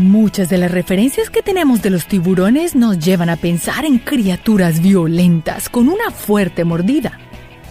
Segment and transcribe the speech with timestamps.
[0.00, 4.80] Muchas de las referencias que tenemos de los tiburones nos llevan a pensar en criaturas
[4.80, 7.18] violentas con una fuerte mordida.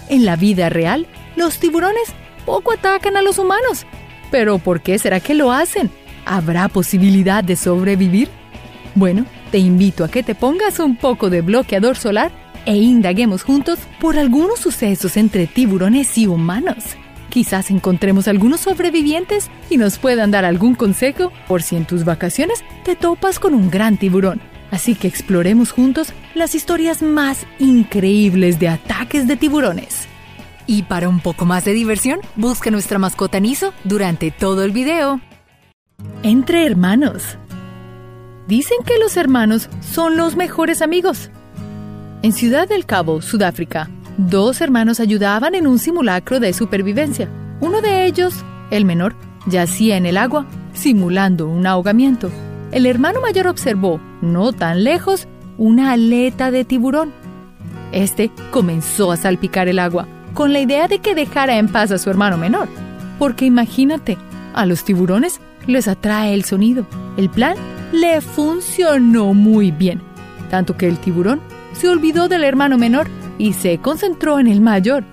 [0.09, 2.13] En la vida real, los tiburones
[2.45, 3.87] poco atacan a los humanos.
[4.29, 5.89] Pero ¿por qué será que lo hacen?
[6.23, 8.29] ¿Habrá posibilidad de sobrevivir?
[8.93, 12.31] Bueno, te invito a que te pongas un poco de bloqueador solar
[12.67, 16.95] e indaguemos juntos por algunos sucesos entre tiburones y humanos.
[17.29, 22.63] Quizás encontremos algunos sobrevivientes y nos puedan dar algún consejo por si en tus vacaciones
[22.83, 24.41] te topas con un gran tiburón.
[24.71, 30.07] Así que exploremos juntos las historias más increíbles de ataques de tiburones.
[30.67, 35.19] Y para un poco más de diversión, busca nuestra mascota Niso durante todo el video.
[36.21, 37.37] Entre hermanos.
[38.47, 41.29] Dicen que los hermanos son los mejores amigos.
[42.21, 43.89] En Ciudad del Cabo, Sudáfrica,
[44.27, 47.29] dos hermanos ayudaban en un simulacro de supervivencia.
[47.61, 49.15] Uno de ellos, el menor,
[49.47, 52.29] yacía en el agua, simulando un ahogamiento.
[52.71, 57.13] El hermano mayor observó, no tan lejos, una aleta de tiburón.
[57.91, 61.97] Este comenzó a salpicar el agua, con la idea de que dejara en paz a
[61.97, 62.67] su hermano menor.
[63.17, 64.17] Porque imagínate,
[64.53, 66.85] a los tiburones les atrae el sonido.
[67.17, 67.55] El plan
[67.93, 70.01] le funcionó muy bien,
[70.49, 71.39] tanto que el tiburón
[71.73, 73.07] se olvidó del hermano menor
[73.39, 75.03] y se concentró en el mayor.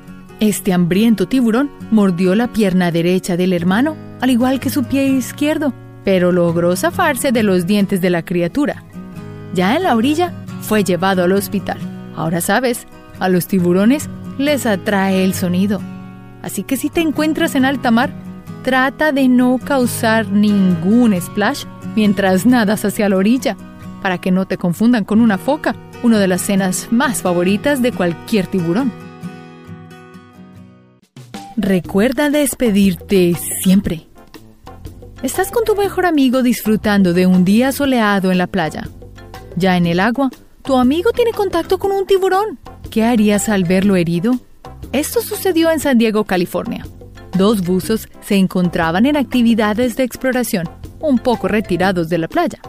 [0.41, 5.73] Este hambriento tiburón mordió la pierna derecha del hermano, al igual que su pie izquierdo,
[6.05, 8.83] pero logró zafarse de los dientes de la criatura.
[9.55, 11.79] Ya en la orilla, fue llevado al hospital.
[12.15, 12.87] Ahora sabes,
[13.21, 15.81] a los tiburones les atrae el sonido.
[16.43, 18.11] Así que si te encuentras en alta mar,
[18.63, 23.57] trata de no causar ningún splash mientras nadas hacia la orilla,
[24.03, 25.75] para que no te confundan con una foca
[26.07, 28.93] una de las cenas más favoritas de cualquier tiburón.
[31.57, 34.07] Recuerda despedirte siempre.
[35.23, 38.89] Estás con tu mejor amigo disfrutando de un día soleado en la playa.
[39.57, 40.31] Ya en el agua,
[40.63, 42.59] tu amigo tiene contacto con un tiburón.
[42.91, 44.39] ¿Qué harías al verlo herido?
[44.93, 46.87] Esto sucedió en San Diego, California.
[47.37, 50.69] Dos buzos se encontraban en actividades de exploración,
[51.01, 52.61] un poco retirados de la playa.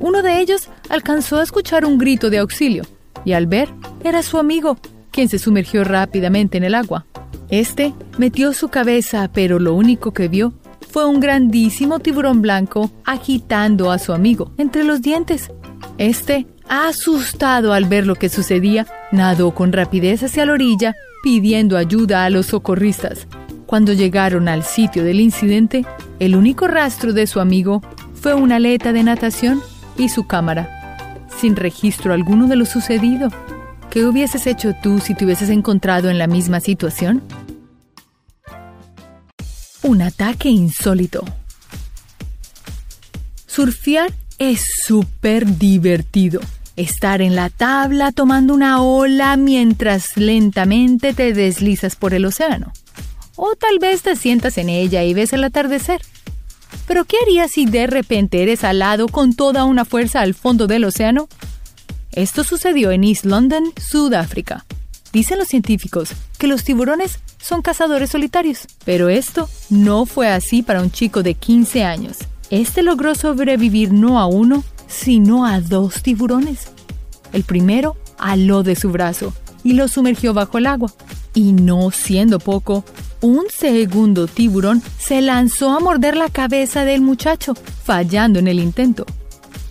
[0.00, 2.84] Uno de ellos alcanzó a escuchar un grito de auxilio
[3.24, 3.68] y al ver
[4.04, 4.78] era su amigo,
[5.10, 7.06] quien se sumergió rápidamente en el agua.
[7.50, 10.52] Este metió su cabeza, pero lo único que vio
[10.90, 15.50] fue un grandísimo tiburón blanco agitando a su amigo entre los dientes.
[15.98, 22.24] Este, asustado al ver lo que sucedía, nadó con rapidez hacia la orilla pidiendo ayuda
[22.24, 23.26] a los socorristas.
[23.66, 25.84] Cuando llegaron al sitio del incidente,
[26.20, 27.82] el único rastro de su amigo
[28.14, 29.60] fue una aleta de natación
[29.98, 33.30] y su cámara, sin registro alguno de lo sucedido.
[33.90, 37.22] ¿Qué hubieses hecho tú si te hubieses encontrado en la misma situación?
[39.82, 41.24] Un ataque insólito.
[43.46, 46.40] Surfear es súper divertido.
[46.76, 52.72] Estar en la tabla tomando una ola mientras lentamente te deslizas por el océano.
[53.34, 56.02] O tal vez te sientas en ella y ves el atardecer.
[56.88, 60.84] Pero ¿qué harías si de repente eres alado con toda una fuerza al fondo del
[60.84, 61.28] océano?
[62.12, 64.64] Esto sucedió en East London, Sudáfrica.
[65.12, 70.80] Dicen los científicos que los tiburones son cazadores solitarios, pero esto no fue así para
[70.80, 72.16] un chico de 15 años.
[72.48, 76.68] Este logró sobrevivir no a uno, sino a dos tiburones.
[77.34, 80.90] El primero aló de su brazo y lo sumergió bajo el agua.
[81.34, 82.84] Y no siendo poco,
[83.20, 89.06] un segundo tiburón se lanzó a morder la cabeza del muchacho, fallando en el intento.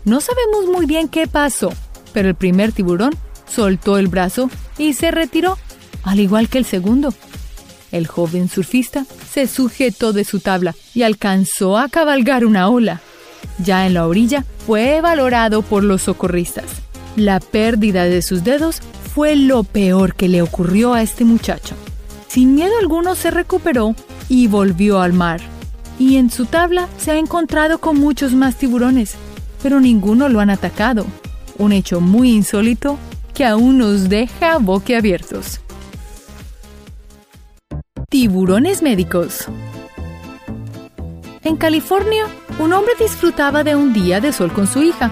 [0.06, 1.74] No sabemos muy bien qué pasó,
[2.14, 3.16] pero el primer tiburón
[3.48, 5.58] soltó el brazo y se retiró,
[6.04, 7.14] al igual que el segundo.
[7.92, 13.02] El joven surfista se sujetó de su tabla y alcanzó a cabalgar una ola.
[13.60, 16.66] Ya en la orilla fue valorado por los socorristas.
[17.16, 18.82] La pérdida de sus dedos
[19.18, 21.74] fue lo peor que le ocurrió a este muchacho.
[22.28, 23.96] Sin miedo alguno se recuperó
[24.30, 25.42] y volvió al mar.
[25.98, 29.16] Y en su tabla se ha encontrado con muchos más tiburones,
[29.64, 31.04] pero ninguno lo han atacado.
[31.58, 33.00] Un hecho muy insólito
[33.34, 35.62] que aún nos deja boquiabiertos.
[38.10, 39.48] Tiburones médicos.
[41.44, 42.28] En California,
[42.60, 45.12] un hombre disfrutaba de un día de sol con su hija.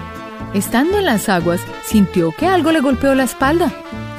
[0.56, 3.70] Estando en las aguas, sintió que algo le golpeó la espalda.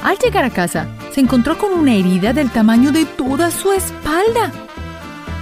[0.04, 4.52] Al llegar a casa, se encontró con una herida del tamaño de toda su espalda.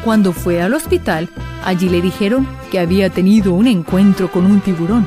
[0.02, 1.28] Cuando fue al hospital,
[1.66, 5.06] allí le dijeron que había tenido un encuentro con un tiburón.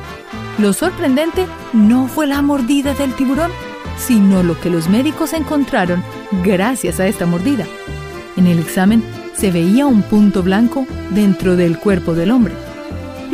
[0.58, 3.50] Lo sorprendente no fue la mordida del tiburón,
[3.98, 6.04] sino lo que los médicos encontraron
[6.44, 7.66] gracias a esta mordida.
[8.36, 9.02] En el examen
[9.34, 12.54] se veía un punto blanco dentro del cuerpo del hombre.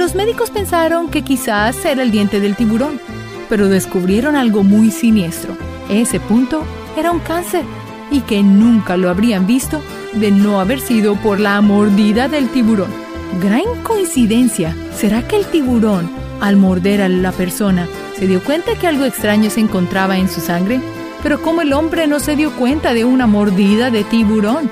[0.07, 3.01] Los médicos pensaron que quizás era el diente del tiburón,
[3.49, 5.57] pero descubrieron algo muy siniestro.
[5.91, 6.63] Ese punto
[6.97, 7.65] era un cáncer
[8.13, 9.83] y que nunca lo habrían visto
[10.13, 12.89] de no haber sido por la mordida del tiburón.
[13.43, 14.77] Gran coincidencia.
[14.95, 16.09] ¿Será que el tiburón,
[16.41, 20.41] al morder a la persona, se dio cuenta que algo extraño se encontraba en su
[20.41, 20.81] sangre?
[21.25, 24.71] Pero ¿cómo el hombre no se dio cuenta de una mordida de tiburón?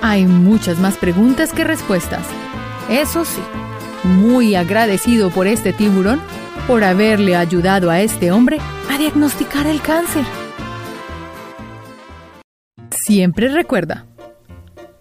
[0.00, 2.22] Hay muchas más preguntas que respuestas.
[2.88, 3.40] Eso sí,
[4.04, 6.20] muy agradecido por este tiburón
[6.66, 8.58] por haberle ayudado a este hombre
[8.90, 10.24] a diagnosticar el cáncer.
[12.90, 14.06] Siempre recuerda,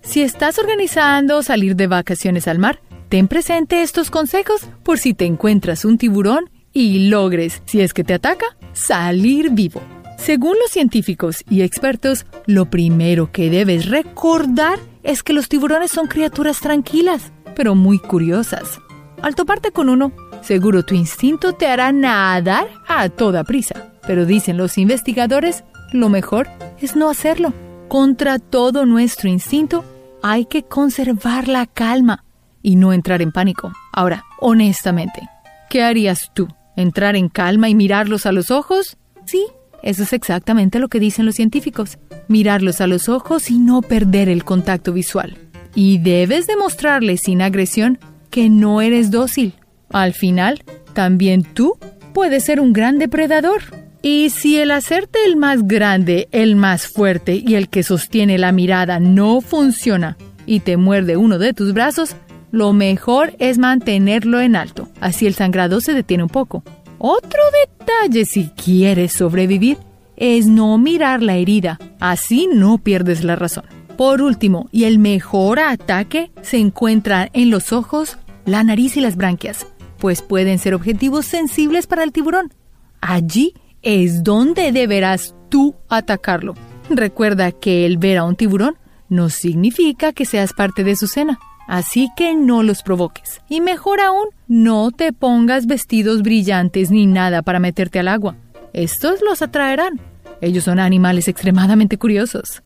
[0.01, 5.25] si estás organizando salir de vacaciones al mar, ten presente estos consejos por si te
[5.25, 9.81] encuentras un tiburón y logres, si es que te ataca, salir vivo.
[10.17, 16.07] Según los científicos y expertos, lo primero que debes recordar es que los tiburones son
[16.07, 18.79] criaturas tranquilas, pero muy curiosas.
[19.21, 23.91] Al toparte con uno, seguro tu instinto te hará nadar a toda prisa.
[24.05, 26.47] Pero dicen los investigadores, lo mejor
[26.79, 27.53] es no hacerlo.
[27.87, 29.83] Contra todo nuestro instinto,
[30.21, 32.23] hay que conservar la calma
[32.61, 33.71] y no entrar en pánico.
[33.93, 35.21] Ahora, honestamente,
[35.69, 36.47] ¿qué harías tú?
[36.75, 38.97] ¿Entrar en calma y mirarlos a los ojos?
[39.25, 39.45] Sí,
[39.81, 41.99] eso es exactamente lo que dicen los científicos.
[42.27, 45.37] Mirarlos a los ojos y no perder el contacto visual.
[45.75, 47.99] Y debes demostrarles sin agresión
[48.35, 49.53] que no eres dócil.
[49.91, 50.61] Al final,
[50.91, 51.77] también tú
[52.13, 53.61] puedes ser un gran depredador.
[54.01, 58.51] Y si el hacerte el más grande, el más fuerte y el que sostiene la
[58.51, 62.17] mirada no funciona y te muerde uno de tus brazos,
[62.51, 64.89] lo mejor es mantenerlo en alto.
[64.99, 66.61] Así el sangrado se detiene un poco.
[66.97, 69.77] Otro detalle si quieres sobrevivir
[70.17, 71.79] es no mirar la herida.
[72.01, 73.63] Así no pierdes la razón.
[73.95, 79.15] Por último, y el mejor ataque se encuentra en los ojos, la nariz y las
[79.15, 82.53] branquias, pues pueden ser objetivos sensibles para el tiburón.
[83.01, 86.53] Allí es donde deberás tú atacarlo.
[86.89, 88.77] Recuerda que el ver a un tiburón
[89.09, 93.41] no significa que seas parte de su cena, así que no los provoques.
[93.49, 98.35] Y mejor aún, no te pongas vestidos brillantes ni nada para meterte al agua.
[98.73, 100.01] Estos los atraerán.
[100.41, 102.61] Ellos son animales extremadamente curiosos.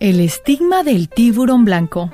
[0.00, 2.10] El estigma del tiburón blanco.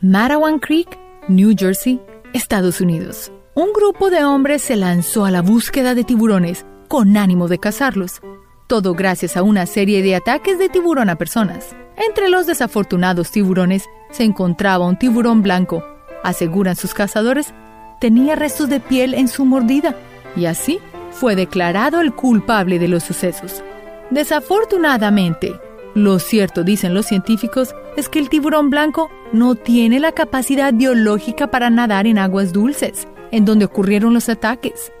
[0.00, 0.98] Marawan Creek,
[1.28, 2.00] New Jersey,
[2.32, 7.48] Estados Unidos un grupo de hombres se lanzó a la búsqueda de tiburones con ánimo
[7.48, 8.20] de cazarlos,
[8.68, 11.74] todo gracias a una serie de ataques de tiburón a personas.
[11.96, 15.82] Entre los desafortunados tiburones se encontraba un tiburón blanco.
[16.22, 17.52] Aseguran sus cazadores,
[18.00, 19.96] tenía restos de piel en su mordida
[20.36, 20.78] y así
[21.10, 23.64] fue declarado el culpable de los sucesos.
[24.10, 25.58] Desafortunadamente,
[25.98, 31.50] lo cierto, dicen los científicos, es que el tiburón blanco no tiene la capacidad biológica
[31.50, 34.92] para nadar en aguas dulces en donde ocurrieron los ataques.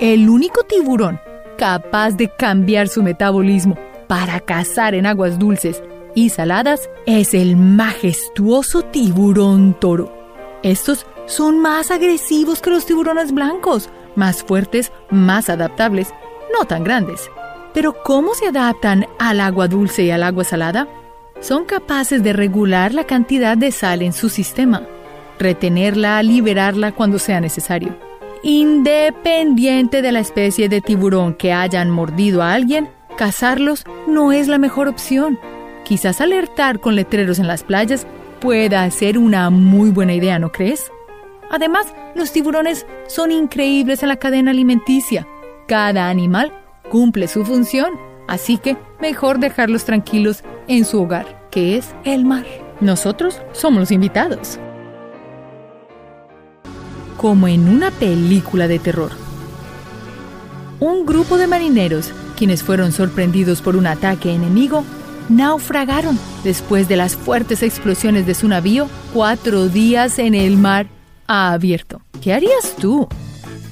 [0.00, 1.20] El único tiburón
[1.58, 3.76] capaz de cambiar su metabolismo
[4.08, 5.82] para cazar en aguas dulces
[6.14, 10.12] y saladas es el majestuoso tiburón toro.
[10.62, 16.12] Estos son más agresivos que los tiburones blancos, más fuertes, más adaptables,
[16.52, 17.30] no tan grandes.
[17.74, 20.88] Pero ¿cómo se adaptan al agua dulce y al agua salada?
[21.40, 24.82] Son capaces de regular la cantidad de sal en su sistema
[25.42, 27.94] retenerla, liberarla cuando sea necesario.
[28.42, 34.58] Independiente de la especie de tiburón que hayan mordido a alguien, cazarlos no es la
[34.58, 35.38] mejor opción.
[35.84, 38.06] Quizás alertar con letreros en las playas
[38.40, 40.90] pueda ser una muy buena idea, ¿no crees?
[41.50, 45.26] Además, los tiburones son increíbles en la cadena alimenticia.
[45.68, 46.52] Cada animal
[46.90, 47.90] cumple su función,
[48.28, 52.46] así que mejor dejarlos tranquilos en su hogar, que es el mar.
[52.80, 54.58] Nosotros somos los invitados
[57.22, 59.12] como en una película de terror.
[60.80, 64.84] Un grupo de marineros, quienes fueron sorprendidos por un ataque enemigo,
[65.28, 70.88] naufragaron después de las fuertes explosiones de su navío cuatro días en el mar
[71.28, 72.02] abierto.
[72.20, 73.08] ¿Qué harías tú?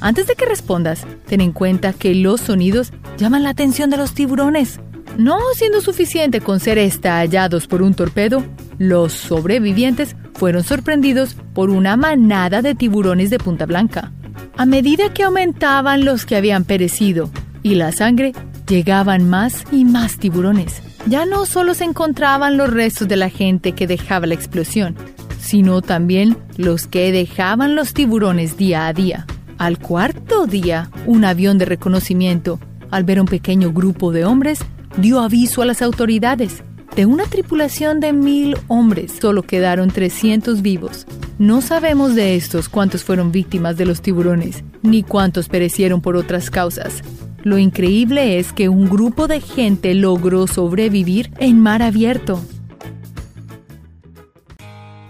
[0.01, 4.15] Antes de que respondas, ten en cuenta que los sonidos llaman la atención de los
[4.15, 4.81] tiburones.
[5.19, 8.43] No siendo suficiente con ser estallados por un torpedo,
[8.79, 14.13] los sobrevivientes fueron sorprendidos por una manada de tiburones de punta blanca.
[14.57, 17.31] A medida que aumentaban los que habían perecido
[17.63, 18.33] y la sangre,
[18.67, 20.83] llegaban más y más tiburones.
[21.07, 24.97] Ya no solo se encontraban los restos de la gente que dejaba la explosión,
[25.41, 29.27] sino también los que dejaban los tiburones día a día.
[29.61, 32.59] Al cuarto día, un avión de reconocimiento,
[32.91, 34.61] al ver un pequeño grupo de hombres,
[34.97, 36.65] dio aviso a las autoridades.
[36.97, 41.07] De una tripulación de mil hombres, solo quedaron 300 vivos.
[41.39, 46.49] No sabemos de estos cuántos fueron víctimas de los tiburones, ni cuántos perecieron por otras
[46.49, 47.03] causas.
[47.43, 52.41] Lo increíble es que un grupo de gente logró sobrevivir en mar abierto.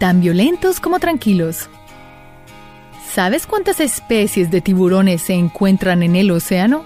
[0.01, 1.69] Tan violentos como tranquilos.
[3.15, 6.85] ¿Sabes cuántas especies de tiburones se encuentran en el océano?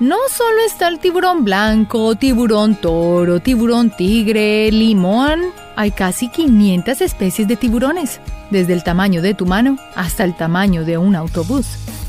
[0.00, 5.40] No solo está el tiburón blanco, tiburón toro, tiburón tigre, limón.
[5.76, 8.18] Hay casi 500 especies de tiburones,
[8.50, 11.66] desde el tamaño de tu mano hasta el tamaño de un autobús.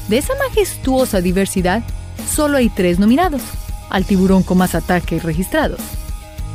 [0.08, 1.84] De esa majestuosa diversidad,
[2.32, 3.42] solo hay tres nominados,
[3.90, 5.82] al tiburón con más ataques registrados.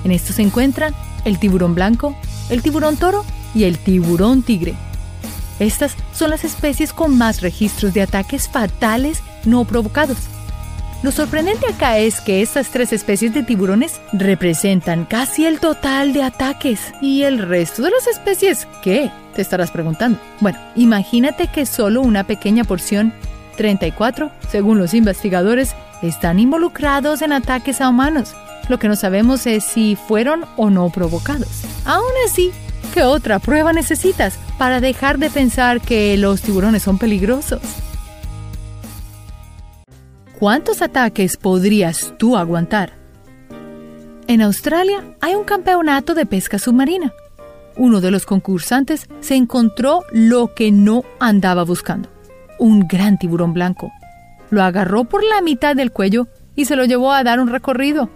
[0.04, 0.94] En estos se encuentran
[1.26, 2.16] el tiburón blanco,
[2.48, 4.74] el tiburón toro y el tiburón tigre.
[5.58, 10.18] Estas son las especies con más registros de ataques fatales no provocados
[11.04, 16.22] lo sorprendente acá es que estas tres especies de tiburones representan casi el total de
[16.22, 16.94] ataques.
[17.02, 19.10] ¿Y el resto de las especies qué?
[19.34, 20.18] Te estarás preguntando.
[20.40, 23.12] Bueno, imagínate que solo una pequeña porción,
[23.58, 28.34] 34, según los investigadores, están involucrados en ataques a humanos.
[28.70, 31.66] Lo que no sabemos es si fueron o no provocados.
[31.84, 32.50] Aún así,
[32.94, 37.60] ¿qué otra prueba necesitas para dejar de pensar que los tiburones son peligrosos?
[40.38, 42.92] ¿Cuántos ataques podrías tú aguantar?
[44.26, 47.12] En Australia hay un campeonato de pesca submarina.
[47.76, 52.08] Uno de los concursantes se encontró lo que no andaba buscando,
[52.58, 53.92] un gran tiburón blanco.
[54.50, 58.10] Lo agarró por la mitad del cuello y se lo llevó a dar un recorrido.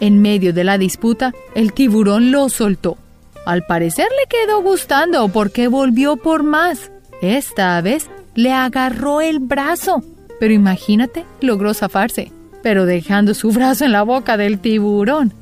[0.00, 2.98] En medio de la disputa, el tiburón lo soltó.
[3.48, 6.90] Al parecer le quedó gustando porque volvió por más.
[7.22, 10.02] Esta vez le agarró el brazo
[10.38, 15.32] pero imagínate, logró zafarse, pero dejando su brazo en la boca del tiburón.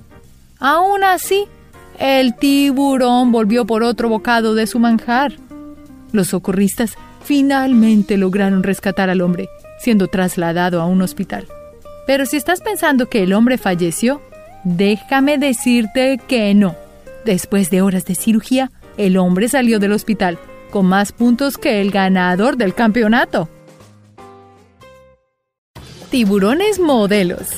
[0.59, 1.45] Aún así,
[1.99, 5.35] el tiburón volvió por otro bocado de su manjar.
[6.13, 9.49] Los socorristas finalmente lograron rescatar al hombre,
[9.79, 11.47] siendo trasladado a un hospital.
[12.07, 14.23] Pero si estás pensando que el hombre falleció,
[14.65, 16.75] déjame decirte que no.
[17.27, 20.39] Después de horas de cirugía, el hombre salió del hospital
[20.71, 23.49] con más puntos que el ganador del campeonato.
[26.09, 27.49] Tiburones modelos.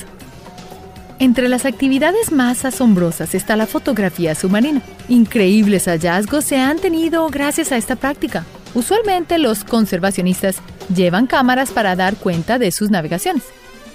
[1.19, 4.81] Entre las actividades más asombrosas está la fotografía submarina.
[5.07, 8.45] Increíbles hallazgos se han tenido gracias a esta práctica.
[8.73, 10.63] Usualmente los conservacionistas
[10.95, 13.43] llevan cámaras para dar cuenta de sus navegaciones.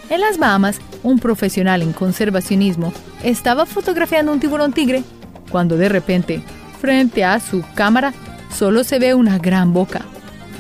[0.08, 2.92] En las Bahamas, un profesional en conservacionismo
[3.24, 5.02] estaba fotografiando un tiburón tigre
[5.50, 6.42] cuando de repente,
[6.80, 8.12] frente a su cámara,
[8.54, 10.02] solo se ve una gran boca,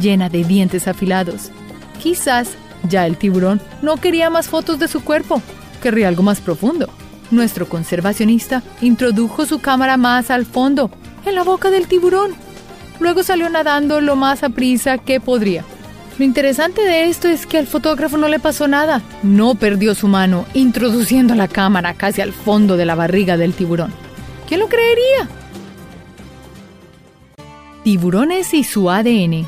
[0.00, 1.50] llena de dientes afilados.
[2.02, 2.50] Quizás
[2.88, 5.40] ya el tiburón no quería más fotos de su cuerpo,
[5.82, 6.88] querría algo más profundo.
[7.30, 10.90] Nuestro conservacionista introdujo su cámara más al fondo,
[11.24, 12.32] en la boca del tiburón.
[13.00, 15.64] Luego salió nadando lo más a prisa que podría.
[16.18, 19.02] Lo interesante de esto es que al fotógrafo no le pasó nada.
[19.24, 23.92] No perdió su mano introduciendo la cámara casi al fondo de la barriga del tiburón.
[24.46, 25.28] ¿Quién lo creería?
[27.82, 29.46] Tiburones y su ADN.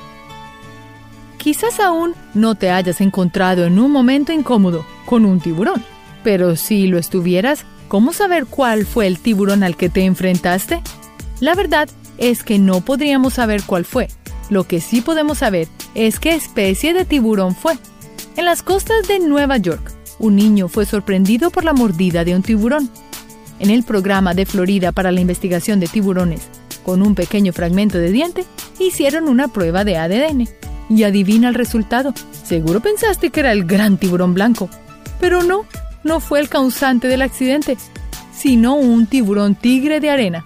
[1.38, 5.82] Quizás aún no te hayas encontrado en un momento incómodo con un tiburón,
[6.24, 10.82] pero si lo estuvieras, ¿cómo saber cuál fue el tiburón al que te enfrentaste?
[11.40, 11.88] La verdad
[12.18, 14.08] es que no podríamos saber cuál fue.
[14.50, 17.78] Lo que sí podemos saber es qué especie de tiburón fue.
[18.36, 22.42] En las costas de Nueva York, un niño fue sorprendido por la mordida de un
[22.42, 22.90] tiburón.
[23.58, 26.42] En el programa de Florida para la investigación de tiburones,
[26.84, 28.44] con un pequeño fragmento de diente,
[28.78, 30.48] hicieron una prueba de ADN.
[30.88, 32.14] Y adivina el resultado.
[32.44, 34.70] Seguro pensaste que era el gran tiburón blanco.
[35.18, 35.64] Pero no,
[36.04, 37.76] no fue el causante del accidente,
[38.32, 40.44] sino un tiburón tigre de arena.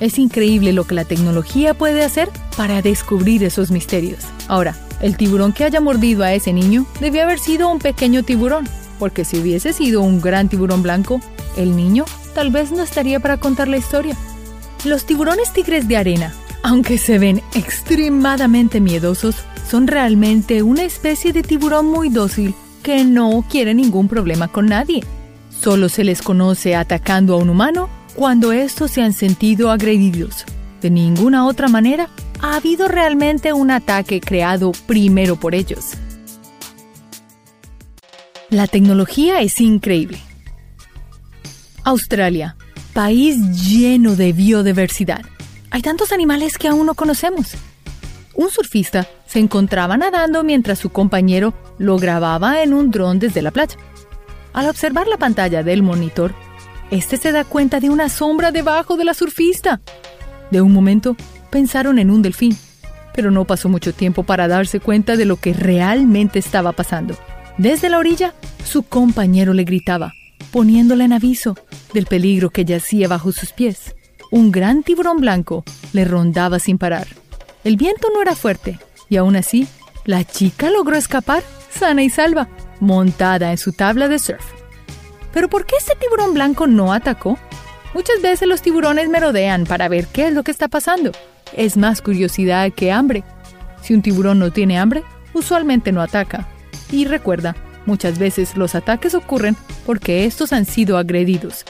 [0.00, 4.20] Es increíble lo que la tecnología puede hacer para descubrir esos misterios.
[4.48, 8.68] Ahora, el tiburón que haya mordido a ese niño debió haber sido un pequeño tiburón,
[8.98, 11.20] porque si hubiese sido un gran tiburón blanco,
[11.56, 14.16] el niño tal vez no estaría para contar la historia.
[14.84, 16.32] Los tiburones tigres de arena,
[16.62, 19.36] aunque se ven extremadamente miedosos,
[19.68, 25.04] son realmente una especie de tiburón muy dócil que no quiere ningún problema con nadie.
[25.50, 30.44] Solo se les conoce atacando a un humano cuando estos se han sentido agredidos.
[30.80, 32.08] De ninguna otra manera
[32.40, 35.90] ha habido realmente un ataque creado primero por ellos.
[38.48, 40.18] La tecnología es increíble.
[41.84, 42.56] Australia,
[42.92, 43.36] país
[43.68, 45.22] lleno de biodiversidad.
[45.70, 47.56] Hay tantos animales que aún no conocemos
[48.40, 53.50] un surfista se encontraba nadando mientras su compañero lo grababa en un dron desde la
[53.50, 53.76] playa.
[54.54, 56.34] Al observar la pantalla del monitor,
[56.90, 59.82] este se da cuenta de una sombra debajo de la surfista.
[60.50, 61.16] De un momento,
[61.50, 62.56] pensaron en un delfín,
[63.14, 67.16] pero no pasó mucho tiempo para darse cuenta de lo que realmente estaba pasando.
[67.58, 68.32] Desde la orilla,
[68.64, 70.14] su compañero le gritaba,
[70.50, 71.56] poniéndola en aviso
[71.92, 73.94] del peligro que yacía bajo sus pies.
[74.30, 77.08] Un gran tiburón blanco le rondaba sin parar.
[77.64, 78.78] El viento no era fuerte,
[79.08, 79.66] y aún así,
[80.04, 82.48] la chica logró escapar, sana y salva,
[82.80, 84.44] montada en su tabla de surf.
[85.32, 87.38] Pero ¿por qué este tiburón blanco no atacó?
[87.94, 91.12] Muchas veces los tiburones merodean para ver qué es lo que está pasando.
[91.56, 93.24] Es más curiosidad que hambre.
[93.82, 95.02] Si un tiburón no tiene hambre,
[95.34, 96.48] usualmente no ataca.
[96.90, 97.56] Y recuerda,
[97.86, 99.56] muchas veces los ataques ocurren
[99.86, 101.64] porque estos han sido agredidos.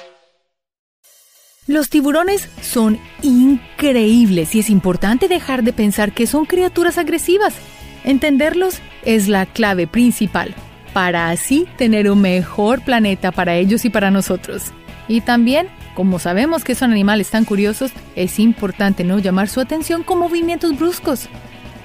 [1.71, 7.55] Los tiburones son increíbles y es importante dejar de pensar que son criaturas agresivas.
[8.03, 10.53] Entenderlos es la clave principal
[10.93, 14.73] para así tener un mejor planeta para ellos y para nosotros.
[15.07, 20.03] Y también, como sabemos que son animales tan curiosos, es importante no llamar su atención
[20.03, 21.29] con movimientos bruscos.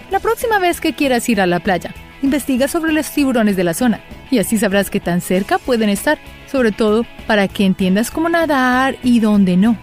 [0.10, 3.76] La próxima vez que quieras ir a la playa, investiga sobre los tiburones de la
[3.76, 4.00] zona
[4.32, 6.18] y así sabrás qué tan cerca pueden estar,
[6.56, 9.78] sobre todo para que entiendas cómo nadar y dónde no.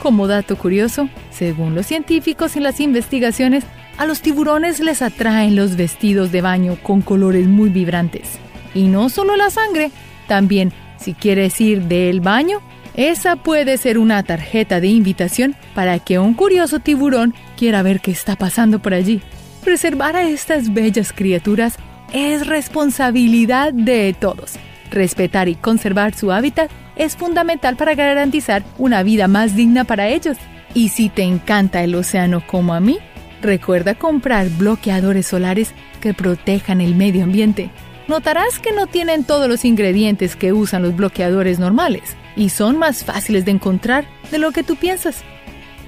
[0.00, 3.64] Como dato curioso, según los científicos y las investigaciones,
[3.98, 8.38] a los tiburones les atraen los vestidos de baño con colores muy vibrantes.
[8.72, 9.90] Y no solo la sangre,
[10.28, 12.60] también si quieres ir del baño,
[12.94, 18.12] esa puede ser una tarjeta de invitación para que un curioso tiburón quiera ver qué
[18.12, 19.20] está pasando por allí.
[19.64, 21.74] Preservar a estas bellas criaturas
[22.12, 24.52] es responsabilidad de todos.
[24.92, 30.36] Respetar y conservar su hábitat es fundamental para garantizar una vida más digna para ellos.
[30.74, 32.98] Y si te encanta el océano como a mí,
[33.40, 37.70] recuerda comprar bloqueadores solares que protejan el medio ambiente
[38.08, 43.04] notarás que no tienen todos los ingredientes que usan los bloqueadores normales y son más
[43.04, 45.22] fáciles de encontrar de lo que tú piensas.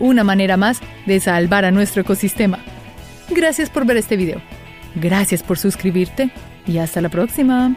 [0.00, 2.58] Una manera más de salvar a nuestro ecosistema.
[3.30, 4.40] Gracias por ver este video.
[4.94, 6.30] Gracias por suscribirte
[6.66, 7.76] y hasta la próxima.